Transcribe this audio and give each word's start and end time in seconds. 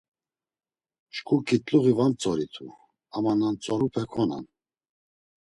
Şǩiu 1.15 1.37
ǩitluği 1.47 1.93
va 1.97 2.05
mtzoritu, 2.11 2.65
ama 3.15 3.33
na 3.39 3.47
ntzorupe 3.53 4.03
konan. 4.11 4.45